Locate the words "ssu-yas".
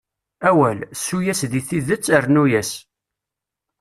0.95-1.41